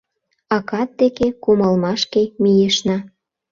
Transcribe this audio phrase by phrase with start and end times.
[0.55, 2.97] —Акат деке кумалмашке мийышна.